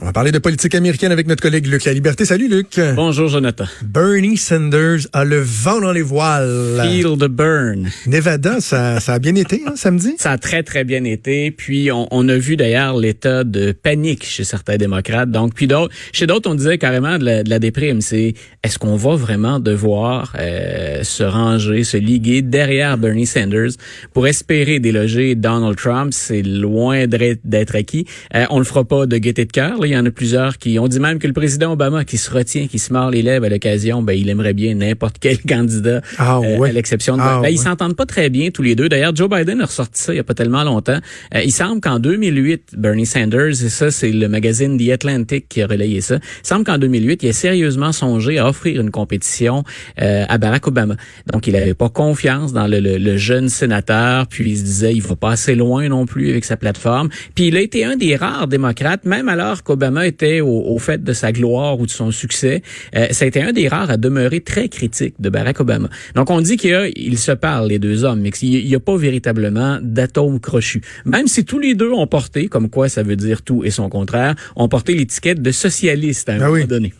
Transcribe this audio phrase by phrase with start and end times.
[0.00, 2.24] On va parler de politique américaine avec notre collègue Luc La Liberté.
[2.24, 2.78] Salut Luc.
[2.94, 3.64] Bonjour Jonathan.
[3.82, 6.80] Bernie Sanders a le vent dans les voiles.
[6.80, 7.90] Feel the burn.
[8.06, 10.14] Nevada, ça, ça a bien été hein, samedi?
[10.18, 11.50] Ça a très très bien été.
[11.50, 15.32] Puis on, on a vu d'ailleurs l'état de panique chez certains démocrates.
[15.32, 18.02] Donc puis d'autres, chez d'autres on disait carrément de la, de la déprime.
[18.02, 23.72] C'est est-ce qu'on va vraiment devoir euh, se ranger, se liguer derrière Bernie Sanders
[24.12, 26.12] pour espérer déloger Donald Trump?
[26.12, 28.06] C'est loin d'être acquis.
[28.36, 29.84] Euh, on le fera pas de gaieté de cœur.
[29.84, 32.30] Il y en a plusieurs qui ont dit même que le président Obama, qui se
[32.30, 36.02] retient, qui se mord les lèvres à l'occasion, ben il aimerait bien n'importe quel candidat,
[36.18, 36.70] ah, euh, ouais.
[36.70, 37.22] à l'exception de.
[37.22, 37.54] Ah, ben, ouais.
[37.54, 38.88] Ils s'entendent pas très bien tous les deux.
[38.88, 40.98] D'ailleurs, Joe Biden a ressorti ça il y a pas tellement longtemps.
[41.34, 45.62] Euh, il semble qu'en 2008, Bernie Sanders, et ça c'est le magazine The Atlantic qui
[45.62, 49.64] a relayé ça, il semble qu'en 2008, il a sérieusement songé à offrir une compétition
[50.00, 50.96] euh, à Barack Obama.
[51.32, 54.92] Donc il avait pas confiance dans le, le, le jeune sénateur, puis il se disait
[54.92, 57.08] il va pas assez loin non plus avec sa plateforme.
[57.34, 61.02] Puis il a été un des rares démocrates, même alors qu'Obama était au, au, fait
[61.02, 62.62] de sa gloire ou de son succès,
[62.96, 65.88] euh, ça a été un des rares à demeurer très critique de Barack Obama.
[66.14, 69.78] Donc on dit qu'il se parlent les deux hommes, mais qu'il n'y a pas véritablement
[69.82, 70.82] d'atome crochu.
[71.04, 73.88] Même si tous les deux ont porté, comme quoi ça veut dire tout et son
[73.88, 76.66] contraire, ont porté l'étiquette de socialiste à un Ah moment oui.
[76.66, 76.92] donné.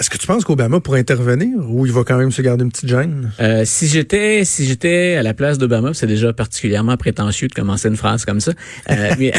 [0.00, 2.70] Est-ce que tu penses qu'Obama pourrait intervenir ou il va quand même se garder une
[2.70, 3.32] petite gêne?
[3.38, 7.88] Euh, si j'étais si j'étais à la place d'Obama, c'est déjà particulièrement prétentieux de commencer
[7.88, 8.52] une phrase comme ça.
[8.88, 9.32] Euh, mais,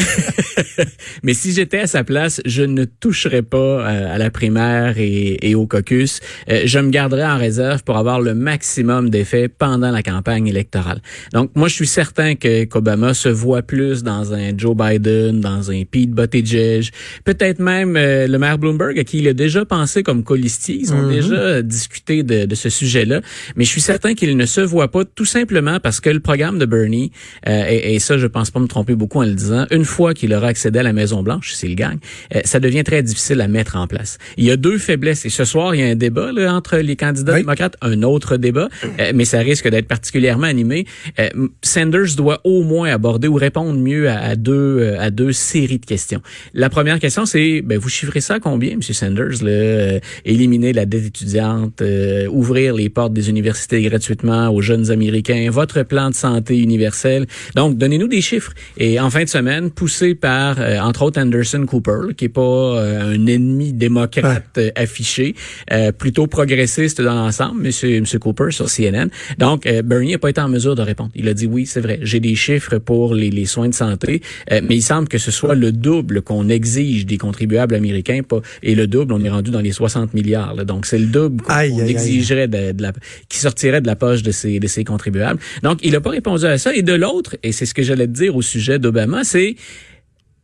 [1.24, 5.36] mais si j'étais à sa place, je ne toucherais pas euh, à la primaire et,
[5.42, 6.20] et au caucus.
[6.48, 11.00] Euh, je me garderais en réserve pour avoir le maximum d'effets pendant la campagne électorale.
[11.32, 15.72] Donc moi, je suis certain que qu'Obama se voit plus dans un Joe Biden, dans
[15.72, 16.90] un Pete Buttigieg,
[17.24, 20.22] peut-être même euh, le maire Bloomberg à qui il a déjà pensé comme
[20.68, 21.10] Ils ont Mhm.
[21.10, 23.20] déjà discuté de, de ce sujet-là,
[23.56, 26.58] mais je suis certain qu'il ne se voit pas tout simplement parce que le programme
[26.58, 27.12] de Bernie,
[27.48, 30.14] euh, et, et ça, je pense pas me tromper beaucoup en le disant, une fois
[30.14, 31.98] qu'il aura accédé à la Maison Blanche, s'il gagne,
[32.34, 34.18] euh, ça devient très difficile à mettre en place.
[34.36, 36.76] Il y a deux faiblesses et ce soir, il y a un débat là, entre
[36.78, 37.40] les candidats Oui.
[37.40, 38.68] démocrates, un autre débat,
[39.00, 40.86] euh, mais ça risque d'être particulièrement animé.
[41.18, 41.28] Euh,
[41.62, 45.78] Sanders doit au moins aborder ou répondre mieux à, à deux euh, à deux séries
[45.78, 46.20] de questions.
[46.54, 50.00] La première question, c'est ben vous chiffrez ça à combien, Monsieur Sanders, là, euh,
[50.42, 55.82] éliminer la dette étudiante, euh, ouvrir les portes des universités gratuitement aux jeunes Américains, votre
[55.84, 57.26] plan de santé universel.
[57.54, 58.52] Donc, donnez-nous des chiffres.
[58.76, 62.40] Et en fin de semaine, poussé par, euh, entre autres, Anderson Cooper, qui est pas
[62.40, 65.34] euh, un ennemi démocrate euh, affiché,
[65.72, 69.08] euh, plutôt progressiste dans l'ensemble, Monsieur, Monsieur Cooper sur CNN.
[69.38, 71.10] Donc, euh, Bernie n'a pas été en mesure de répondre.
[71.14, 74.22] Il a dit oui, c'est vrai, j'ai des chiffres pour les, les soins de santé,
[74.50, 78.40] euh, mais il semble que ce soit le double qu'on exige des contribuables américains, pas,
[78.62, 80.31] et le double, on est rendu dans les 60 milliards.
[80.32, 80.64] Là.
[80.64, 81.52] Donc, c'est le double qu'on
[81.86, 82.92] exigerait de, de la,
[83.28, 85.40] qui sortirait de la poche de ces, de ces contribuables.
[85.62, 86.74] Donc, il n'a pas répondu à ça.
[86.74, 89.56] Et de l'autre, et c'est ce que j'allais te dire au sujet d'Obama, c'est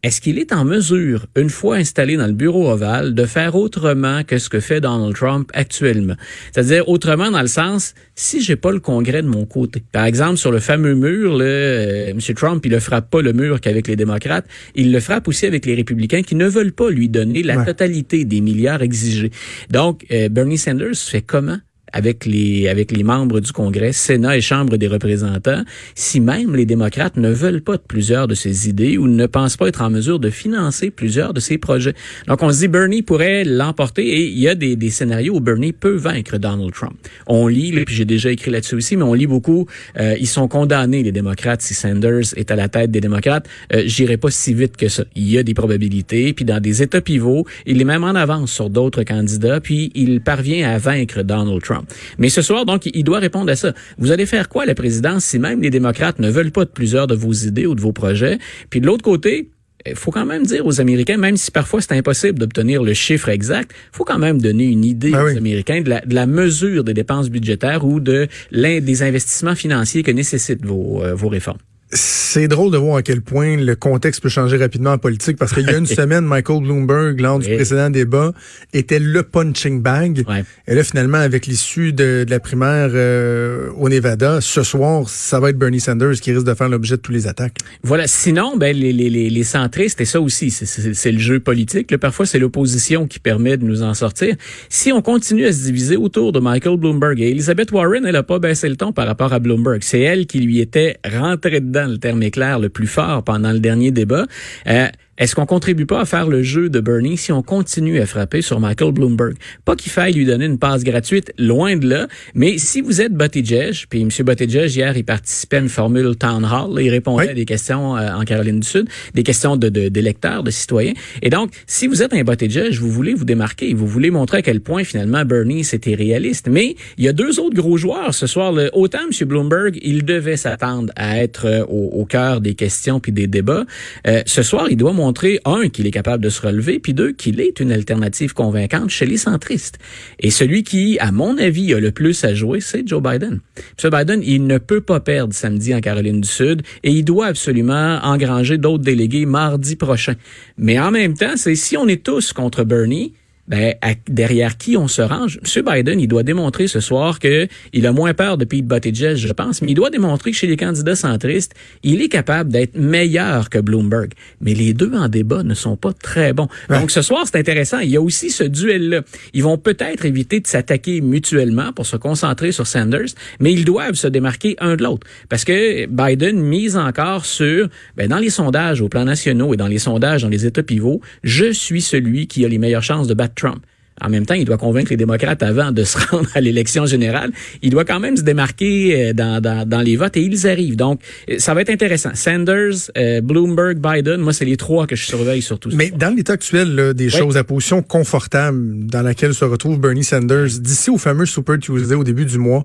[0.04, 4.22] est-ce qu'il est en mesure, une fois installé dans le bureau ovale, de faire autrement
[4.22, 6.14] que ce que fait Donald Trump actuellement?
[6.52, 9.82] C'est-à-dire autrement dans le sens, si j'ai pas le Congrès de mon côté.
[9.90, 12.20] Par exemple, sur le fameux mur, là, euh, M.
[12.36, 15.66] Trump, il ne frappe pas le mur qu'avec les démocrates, il le frappe aussi avec
[15.66, 17.64] les républicains qui ne veulent pas lui donner la Ouais.
[17.64, 19.32] totalité des milliards exigés.
[19.70, 21.58] Donc, euh, Bernie Sanders fait comment?
[21.92, 25.62] Avec les avec les membres du Congrès, Sénat et Chambre des représentants,
[25.94, 29.56] si même les démocrates ne veulent pas de plusieurs de ces idées ou ne pensent
[29.56, 31.94] pas être en mesure de financer plusieurs de ces projets.
[32.26, 35.40] Donc on se dit Bernie pourrait l'emporter et il y a des, des scénarios où
[35.40, 36.94] Bernie peut vaincre Donald Trump.
[37.26, 39.66] On lit, puis j'ai déjà écrit là-dessus aussi, mais on lit beaucoup,
[39.98, 43.48] euh, ils sont condamnés les démocrates si Sanders est à la tête des démocrates.
[43.72, 45.04] Euh, J'irai pas si vite que ça.
[45.14, 48.52] Il y a des probabilités, puis dans des états pivots, il est même en avance
[48.52, 51.77] sur d'autres candidats, puis il parvient à vaincre Donald Trump.
[52.18, 53.72] Mais ce soir, donc, il doit répondre à ça.
[53.98, 57.06] Vous allez faire quoi, la présidence, si même les démocrates ne veulent pas de plusieurs
[57.06, 58.38] de vos idées ou de vos projets?
[58.70, 59.50] Puis de l'autre côté,
[59.86, 63.28] il faut quand même dire aux Américains, même si parfois c'est impossible d'obtenir le chiffre
[63.28, 65.36] exact, faut quand même donner une idée Ben aux oui.
[65.36, 70.02] Américains de la, de la mesure des dépenses budgétaires ou de l'un des investissements financiers
[70.02, 71.58] que nécessitent vos, euh, vos réformes.
[71.90, 75.54] C'est drôle de voir à quel point le contexte peut changer rapidement en politique parce
[75.54, 77.54] qu'il y a une semaine, Michael Bloomberg, lors du Oui.
[77.56, 78.32] précédent débat,
[78.74, 80.22] était le punching bag.
[80.28, 80.44] Ouais.
[80.66, 85.40] Et là, finalement, avec l'issue de, de la primaire euh, au Nevada, ce soir, ça
[85.40, 87.56] va être Bernie Sanders qui risque de faire l'objet de toutes les attaques.
[87.82, 88.06] Voilà.
[88.06, 91.90] Sinon, ben les, les, les, les centristes, et ça aussi, c'est le jeu politique.
[91.90, 91.96] là.
[91.98, 94.36] Parfois, c'est l'opposition qui permet de nous en sortir.
[94.68, 98.22] Si on continue à se diviser autour de Michael Bloomberg et Elizabeth Warren, elle a
[98.22, 99.78] pas baissé le ton par rapport à Bloomberg.
[99.82, 103.52] C'est elle qui lui était rentrée dedans, le terme est clair, le plus fort pendant
[103.52, 104.26] le dernier débat.
[104.66, 108.06] Euh, est-ce qu'on contribue pas à faire le jeu de Bernie si on continue à
[108.06, 109.34] frapper sur Michael Bloomberg?
[109.64, 113.12] Pas qu'il faille lui donner une passe gratuite, loin de là, mais si vous êtes
[113.12, 114.08] Buttigieg, puis M.
[114.24, 118.14] Buttigieg, hier, il participait à une formule Town Hall, il répondait à des questions euh,
[118.14, 120.92] en Caroline du Sud, des questions de, d'électeurs, de, citoyens.
[121.22, 124.42] Et donc, si vous êtes un Buttigieg, vous voulez vous démarquer, vous voulez montrer à
[124.42, 126.48] quel point, finalement, Bernie, c'était réaliste.
[126.48, 128.52] Mais il y a deux autres gros joueurs ce soir.
[128.52, 128.70] Là.
[128.72, 129.26] Autant M.
[129.28, 133.64] Bloomberg, il devait s'attendre à être euh, au, au cœur des questions puis des débats.
[134.06, 135.07] Euh, ce soir, il doit montrer,
[135.44, 139.06] un, qu'il est capable de se relever, puis deux, qu'il est une alternative convaincante chez
[139.06, 139.78] les centristes.
[140.20, 143.40] Et celui qui, à mon avis, a le plus à jouer, c'est Joe Biden.
[143.82, 143.90] M.
[143.90, 147.98] Biden, il ne peut pas perdre samedi en Caroline du Sud et il doit absolument
[148.02, 150.14] engranger d'autres délégués mardi prochain.
[150.56, 153.12] Mais en même temps, c'est si on est tous contre Bernie,
[153.48, 153.74] ben,
[154.08, 155.40] derrière qui on se range?
[155.44, 155.64] M.
[155.64, 159.32] Biden, il doit démontrer ce soir que il a moins peur de Pete Buttigieg, je
[159.32, 163.50] pense, mais il doit démontrer que chez les candidats centristes, il est capable d'être meilleur
[163.50, 164.12] que Bloomberg.
[164.40, 166.48] Mais les deux en débat ne sont pas très bons.
[166.68, 167.78] Donc ce soir, c'est intéressant.
[167.78, 169.02] Il y a aussi ce duel-là.
[169.32, 173.08] Ils vont peut-être éviter de s'attaquer mutuellement pour se concentrer sur Sanders,
[173.40, 175.06] mais ils doivent se démarquer un de l'autre.
[175.28, 179.66] Parce que Biden mise encore sur, ben, dans les sondages au plan nationaux et dans
[179.66, 183.14] les sondages dans les États pivots, je suis celui qui a les meilleures chances de
[183.14, 183.62] battre Trump.
[184.00, 187.32] En même temps, il doit convaincre les démocrates avant de se rendre à l'élection générale.
[187.62, 190.76] Il doit quand même se démarquer euh, dans, dans, dans, les votes et ils arrivent.
[190.76, 191.00] Donc,
[191.30, 192.10] euh, ça va être intéressant.
[192.14, 195.70] Sanders, euh, Bloomberg, Biden, moi, c'est les trois que je surveille surtout.
[195.72, 200.04] Mais dans l'état actuel là, des choses à position confortable dans laquelle se retrouve Bernie
[200.04, 202.64] Sanders, d'ici au fameux Super Tuesday au début du mois,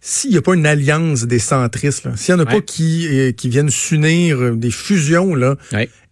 [0.00, 3.48] s'il n'y a pas une alliance des centristes, s'il n'y en a pas qui, qui
[3.50, 5.56] viennent s'unir, des fusions, là,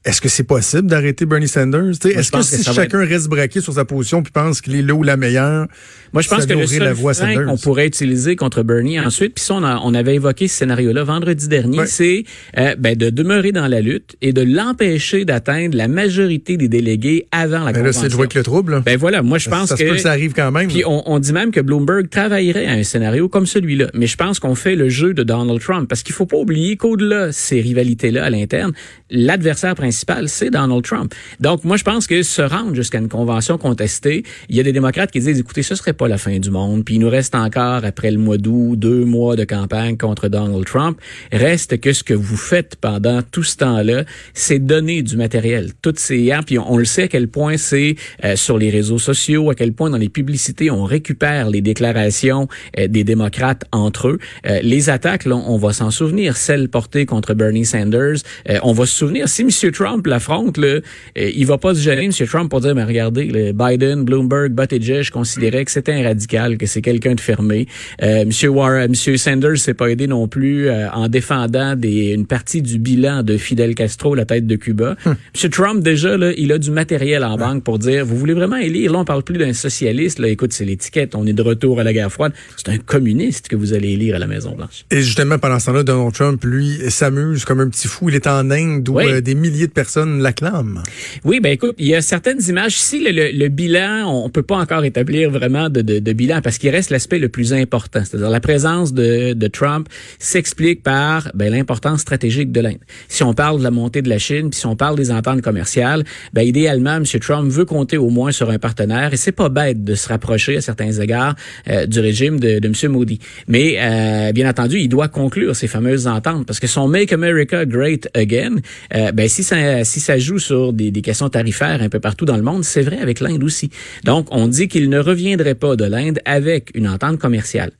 [0.04, 1.90] est-ce que c'est possible d'arrêter Bernie Sanders?
[2.04, 5.02] Est-ce que si chacun reste braqué sur sa position puis pense qu'il est là ou
[5.02, 5.66] la meilleure,
[6.12, 9.54] moi je pense que le seul frein qu'on pourrait utiliser contre Bernie ensuite, puis ça
[9.54, 12.22] on, on, avait évoqué ce scénario-là vendredi dernier, c'est
[12.56, 17.26] euh, ben, de demeurer dans la lutte et de l'empêcher d'atteindre la majorité des délégués
[17.32, 18.02] avant la ben convention.
[18.02, 18.82] Là, c'est jouer avec le trouble.
[18.86, 20.68] Ben voilà, moi je pense ça, que, se peut que ça arrive quand même.
[20.68, 24.16] Puis on, on, dit même que Bloomberg travaillerait à un scénario comme celui-là, mais je
[24.16, 27.60] pense qu'on fait le jeu de Donald Trump parce qu'il faut pas oublier qu'au-delà ces
[27.60, 28.72] rivalités-là à l'interne,
[29.10, 31.14] l'adversaire principal c'est Donald Trump.
[31.40, 34.72] Donc, moi, je pense que se rendre jusqu'à une convention contestée, il y a des
[34.72, 37.34] démocrates qui disent, écoutez, ce serait pas la fin du monde, puis il nous reste
[37.34, 40.98] encore, après le mois d'août, deux mois de campagne contre Donald Trump.
[41.32, 44.04] Reste que ce que vous faites pendant tout ce temps-là,
[44.34, 45.72] c'est donner du matériel.
[45.82, 48.98] Toutes ces apps, puis on, le sait à quel point c'est euh, sur les réseaux
[48.98, 52.48] sociaux, à quel point dans les publicités, on récupère les déclarations
[52.78, 54.18] euh, des démocrates entre eux.
[54.46, 56.36] Euh, les attaques, là, on va s'en souvenir.
[56.36, 58.18] Celles portées contre Bernie Sanders,
[58.62, 59.28] on va se souvenir.
[59.28, 59.50] Si M.
[59.78, 60.80] Trump l'affronte, là,
[61.16, 62.26] il va pas se gêner, M.
[62.26, 66.58] Trump, pour dire, mais regardez, le Biden, Bloomberg, Buttigieg, je considérais que c'était un radical,
[66.58, 67.66] que c'est quelqu'un de fermé.
[68.02, 68.30] Euh, M.
[68.50, 69.16] Warren, M.
[69.16, 73.36] Sanders s'est pas aidé non plus euh, en défendant des, une partie du bilan de
[73.36, 74.96] Fidel Castro, la tête de Cuba.
[75.06, 75.16] Hum.
[75.42, 75.50] M.
[75.50, 78.92] Trump, déjà, là, il a du matériel en banque pour dire, vous voulez vraiment élire,
[78.92, 81.84] là, on parle plus d'un socialiste, là, écoute, c'est l'étiquette, on est de retour à
[81.84, 82.32] la guerre froide.
[82.56, 84.84] C'est un communiste que vous allez élire à la Maison-Blanche.
[84.90, 88.08] Et justement, pendant ce temps-là, Donald Trump, lui, s'amuse comme un petit fou.
[88.08, 90.82] Il est en Inde où euh, des milliers de personnes l'acclament.
[91.24, 92.76] Oui, ben écoute, il y a certaines images.
[92.76, 96.58] Ici, le, le, bilan, on peut pas encore établir vraiment de, de, de bilan parce
[96.58, 98.00] qu'il reste l'aspect le plus important.
[98.04, 99.88] C'est-à-dire la présence de, de Trump
[100.18, 102.78] s'explique par ben, l'importance stratégique de l'Inde.
[103.08, 105.42] Si on parle de la montée de la Chine, puis si on parle des ententes
[105.42, 107.04] commerciales, ben, idéalement, M.
[107.04, 110.56] Trump veut compter au moins sur un partenaire et c'est pas bête de se rapprocher
[110.56, 111.34] à certains égards
[111.68, 112.92] euh, du régime de, de M.
[112.92, 113.18] Modi.
[113.46, 117.64] Mais euh, bien entendu, il doit conclure ces fameuses ententes parce que son Make America
[117.64, 118.56] Great Again,
[118.94, 122.24] euh, ben, si ça, si ça joue sur des, des questions tarifaires un peu partout
[122.24, 123.70] dans le monde, c'est vrai avec l'Inde aussi.
[124.04, 127.72] Donc, on dit qu'il ne reviendrait pas de l'Inde avec une entente commerciale.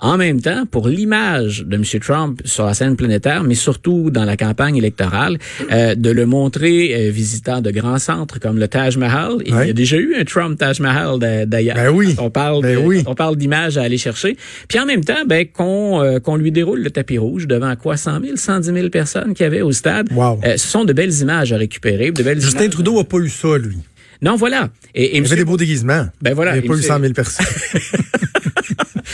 [0.00, 1.82] En même temps, pour l'image de M.
[2.00, 5.38] Trump sur la scène planétaire, mais surtout dans la campagne électorale,
[5.72, 9.38] euh, de le montrer euh, visitant de grands centres comme le Taj Mahal.
[9.44, 11.74] Il y a déjà eu un Trump Taj Mahal d'ailleurs.
[11.74, 12.14] Ben oui.
[12.18, 13.02] On parle, ben oui.
[13.06, 14.36] on parle d'images à aller chercher.
[14.68, 17.96] Puis en même temps, ben qu'on euh, qu'on lui déroule le tapis rouge devant quoi?
[17.96, 20.12] 100 000, 110 000 personnes qu'il y avait au stade.
[20.12, 20.40] Wow.
[20.44, 22.40] ce sont de belles images à récupérer, de belles.
[22.40, 23.78] Justin Trudeau a pas eu ça lui.
[24.22, 24.68] Non, voilà.
[24.94, 26.06] Et, et il avait des beaux déguisements.
[26.22, 26.56] Ben voilà.
[26.56, 27.46] Il n'a pas eu 100 000 personnes.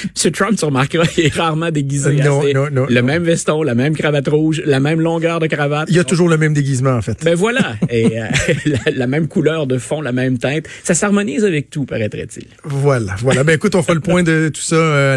[0.24, 0.32] M.
[0.32, 2.16] Trump, tu remarqueras, il est rarement déguisé.
[2.16, 5.88] Non, non, non, le même veston, la même cravate rouge, la même longueur de cravate.
[5.90, 7.24] Il y a toujours le même déguisement, en fait.
[7.24, 7.76] Ben voilà.
[7.90, 8.26] Et euh,
[8.66, 10.66] la, la, même couleur de fond, la même teinte.
[10.82, 12.46] Ça s'harmonise avec tout, paraîtrait-il.
[12.64, 13.44] Voilà, voilà.
[13.44, 14.76] Ben écoute, on fera le point de tout ça.
[14.76, 15.12] Euh,